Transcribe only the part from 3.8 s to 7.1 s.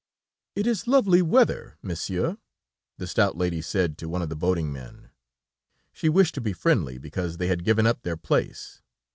to one of the boating men. She wished to be friendly,